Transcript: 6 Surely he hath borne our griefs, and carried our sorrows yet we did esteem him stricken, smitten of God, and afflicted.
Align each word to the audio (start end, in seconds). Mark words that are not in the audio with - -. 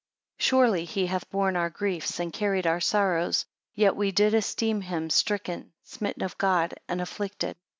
6 0.39 0.45
Surely 0.47 0.85
he 0.85 1.05
hath 1.05 1.29
borne 1.29 1.55
our 1.55 1.69
griefs, 1.69 2.19
and 2.19 2.33
carried 2.33 2.65
our 2.65 2.79
sorrows 2.81 3.45
yet 3.75 3.95
we 3.95 4.11
did 4.11 4.33
esteem 4.33 4.81
him 4.81 5.11
stricken, 5.11 5.73
smitten 5.83 6.23
of 6.23 6.39
God, 6.39 6.73
and 6.87 6.99
afflicted. 6.99 7.55